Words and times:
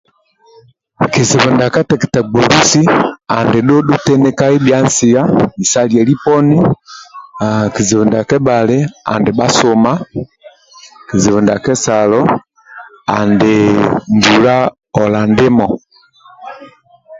Kizibu 1.11 1.49
ndiabkateke 1.53 2.19
gbolusi 2.25 2.81
andi 3.35 3.59
dhudhu 3.67 3.93
tinikai 4.05 4.55
bhia 4.65 4.79
nsia 4.87 5.21
kizibu 7.73 8.03
ndia 8.05 8.23
kebhali 8.29 8.77
andi 9.13 9.31
bhasuma 9.37 9.91
kizibu 11.07 11.39
ndia 11.41 11.57
kebhali 11.65 12.19
andi 13.17 13.55
mbula 14.17 14.55
ola 15.01 15.19
ndimo 15.31 15.67